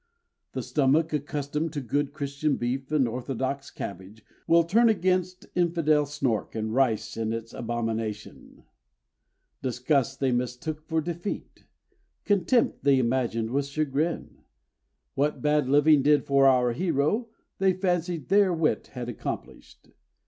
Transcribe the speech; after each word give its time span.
The 0.53 0.63
stomach, 0.63 1.13
accustomed 1.13 1.73
to 1.73 1.79
good 1.79 2.11
Christian 2.11 2.55
beef 2.55 2.91
and 2.91 3.07
orthodox 3.07 3.69
cabbage, 3.69 4.25
Will 4.47 4.63
turn 4.63 4.89
against 4.89 5.45
infidel 5.53 6.05
snork, 6.05 6.55
and 6.55 6.73
rice 6.73 7.15
is 7.17 7.31
its 7.31 7.53
abomination. 7.53 8.63
Disgust 9.61 10.19
they 10.19 10.31
mistook 10.31 10.81
for 10.87 11.01
defeat, 11.01 11.65
contempt 12.25 12.79
they 12.83 12.97
imagined 12.97 13.51
was 13.51 13.67
chagrin, 13.69 14.39
What 15.13 15.39
bad 15.43 15.69
living 15.69 16.01
did 16.01 16.25
for 16.25 16.47
our 16.47 16.71
hero, 16.73 17.27
they 17.59 17.73
fancied 17.73 18.29
their 18.29 18.51
wit 18.51 18.87
had 18.93 19.07
accomplished. 19.07 19.91